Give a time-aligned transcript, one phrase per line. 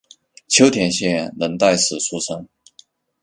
[0.47, 2.47] 秋田县能代市出身。